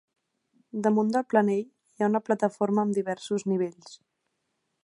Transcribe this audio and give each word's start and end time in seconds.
Damunt 0.87 1.11
del 1.15 1.25
planell 1.33 1.61
hi 1.65 2.05
ha 2.05 2.09
una 2.13 2.23
plataforma 2.31 2.87
amb 2.87 2.99
diversos 3.01 3.49
nivells. 3.55 3.97